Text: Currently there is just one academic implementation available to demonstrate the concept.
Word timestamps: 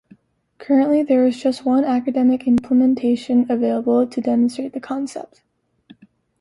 Currently 0.57 1.03
there 1.03 1.27
is 1.27 1.39
just 1.39 1.63
one 1.63 1.83
academic 1.83 2.47
implementation 2.47 3.45
available 3.51 4.07
to 4.07 4.19
demonstrate 4.19 4.73
the 4.73 4.79
concept. 4.79 5.43